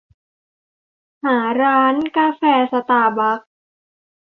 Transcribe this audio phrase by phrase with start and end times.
[1.25, 3.49] หาร้านกาแฟสตาร์บักส์